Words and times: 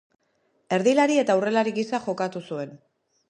Erdilari 0.77 1.19
eta 1.23 1.35
aurrelari 1.37 1.75
gisa 1.77 2.01
jokatu 2.09 2.45
zuen. 2.47 2.77